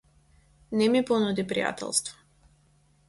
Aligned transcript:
Не 0.79 0.87
ми 0.95 1.03
понуди 1.11 1.47
пријателство. 1.53 2.19